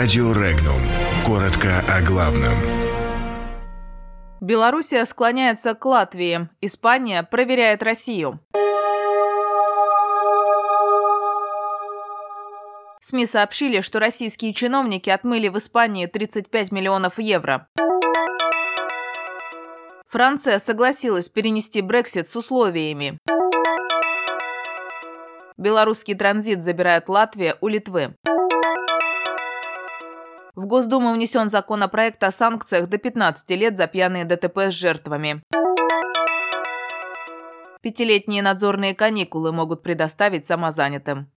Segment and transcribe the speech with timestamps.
[0.00, 0.80] Радио Регнум.
[1.26, 2.54] Коротко о главном.
[4.40, 6.48] Белоруссия склоняется к Латвии.
[6.62, 8.40] Испания проверяет Россию.
[13.02, 17.68] СМИ сообщили, что российские чиновники отмыли в Испании 35 миллионов евро.
[20.08, 23.18] Франция согласилась перенести Брексит с условиями.
[25.58, 28.14] Белорусский транзит забирает Латвия у Литвы.
[30.54, 35.42] В Госдуму внесен законопроект о санкциях до 15 лет за пьяные ДТП с жертвами.
[37.82, 41.30] Пятилетние надзорные каникулы могут предоставить самозанятым.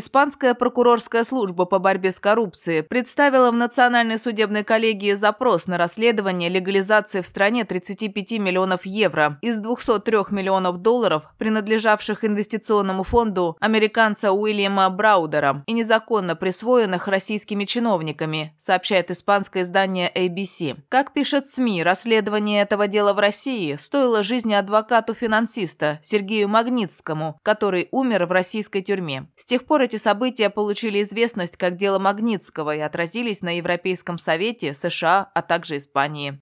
[0.00, 6.48] Испанская прокурорская служба по борьбе с коррупцией представила в Национальной судебной коллегии запрос на расследование
[6.48, 14.88] легализации в стране 35 миллионов евро из 203 миллионов долларов, принадлежавших инвестиционному фонду американца Уильяма
[14.88, 20.78] Браудера и незаконно присвоенных российскими чиновниками, сообщает испанское издание ABC.
[20.88, 28.24] Как пишет СМИ, расследование этого дела в России стоило жизни адвокату-финансиста Сергею Магнитскому, который умер
[28.24, 29.28] в российской тюрьме.
[29.36, 34.72] С тех пор эти события получили известность как дело Магнитского и отразились на Европейском Совете,
[34.72, 36.40] США, а также Испании.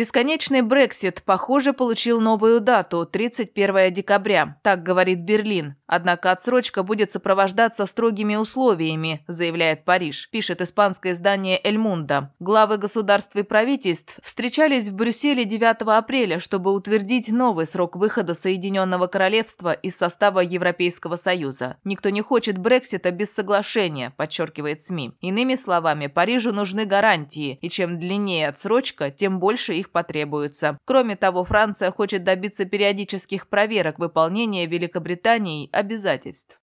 [0.00, 5.74] Бесконечный Брексит, похоже, получил новую дату– 31 декабря, так говорит Берлин.
[5.86, 12.32] Однако отсрочка будет сопровождаться строгими условиями, заявляет Париж, пишет испанское издание «Эль Мунда».
[12.38, 19.06] Главы государств и правительств встречались в Брюсселе 9 апреля, чтобы утвердить новый срок выхода Соединенного
[19.08, 21.76] Королевства из состава Европейского Союза.
[21.84, 25.12] Никто не хочет Брексита без соглашения, подчеркивает СМИ.
[25.20, 30.78] Иными словами, Парижу нужны гарантии, и чем длиннее отсрочка, тем больше их потребуется.
[30.84, 36.60] Кроме того, Франция хочет добиться периодических проверок выполнения Великобританией обязательств.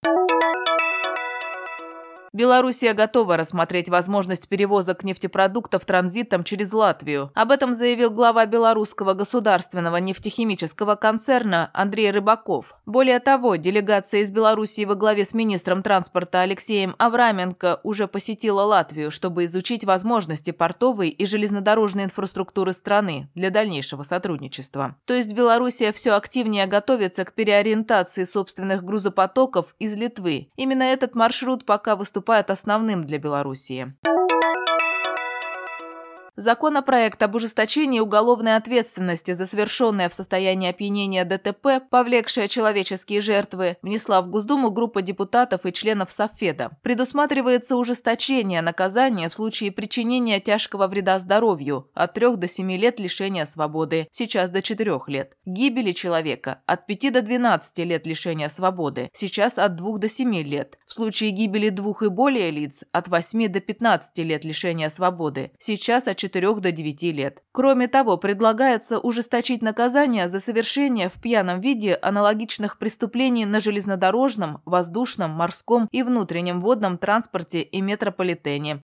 [2.37, 7.31] Белоруссия готова рассмотреть возможность перевозок нефтепродуктов транзитом через Латвию.
[7.33, 12.75] Об этом заявил глава белорусского государственного нефтехимического концерна Андрей Рыбаков.
[12.85, 19.09] Более того, делегация из Белоруссии во главе с министром транспорта Алексеем Авраменко уже посетила Латвию,
[19.09, 24.95] чтобы изучить возможности портовой и железнодорожной инфраструктуры страны для дальнейшего сотрудничества.
[25.05, 30.49] То есть Белоруссия все активнее готовится к переориентации собственных грузопотоков из Литвы.
[30.55, 33.95] Именно этот маршрут пока выступает выступает основным для Белоруссии.
[36.39, 44.21] Законопроект об ужесточении уголовной ответственности за совершенное в состоянии опьянения ДТП, повлекшее человеческие жертвы, внесла
[44.21, 46.77] в Госдуму группа депутатов и членов Совфеда.
[46.83, 53.47] Предусматривается ужесточение наказания в случае причинения тяжкого вреда здоровью от 3 до 7 лет лишения
[53.47, 55.33] свободы, сейчас до 4 лет.
[55.43, 60.77] Гибели человека от 5 до 12 лет лишения свободы, сейчас от 2 до 7 лет.
[60.85, 66.07] В случае гибели двух и более лиц от 8 до 15 лет лишения свободы, сейчас
[66.07, 66.26] от 4
[66.59, 67.43] до 9 лет.
[67.51, 75.31] Кроме того, предлагается ужесточить наказание за совершение в пьяном виде аналогичных преступлений на железнодорожном, воздушном,
[75.31, 78.81] морском и внутреннем водном транспорте и метрополитене.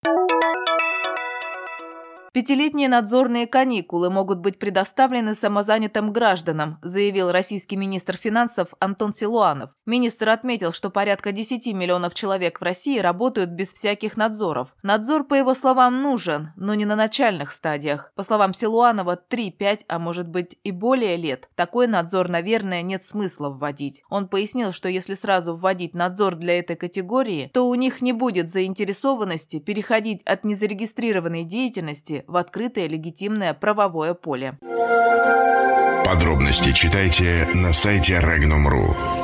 [2.34, 9.70] Пятилетние надзорные каникулы могут быть предоставлены самозанятым гражданам, заявил российский министр финансов Антон Силуанов.
[9.86, 14.76] Министр отметил, что порядка 10 миллионов человек в России работают без всяких надзоров.
[14.82, 18.12] Надзор, по его словам, нужен, но не на начальных стадиях.
[18.16, 23.52] По словам Силуанова, 3-5, а может быть и более лет, такой надзор, наверное, нет смысла
[23.52, 24.02] вводить.
[24.10, 28.50] Он пояснил, что если сразу вводить надзор для этой категории, то у них не будет
[28.50, 34.58] заинтересованности переходить от незарегистрированной деятельности в открытое легитимное правовое поле.
[36.06, 39.23] Подробности читайте на сайте Regnum.ru.